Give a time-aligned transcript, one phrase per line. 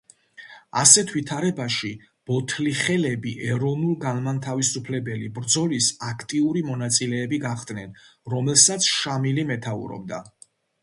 [0.83, 1.89] ასეთ ვითარებაში
[2.29, 7.93] ბოთლიხელები ეროვნულ-განმათავისუფლებელი ბრძოლის აქტიური მონაწილეები გახდნენ,
[8.35, 10.23] რომლესაც შამილი მეთაურობდა.